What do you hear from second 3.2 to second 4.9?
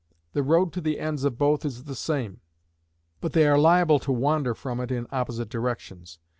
they are liable to wander from it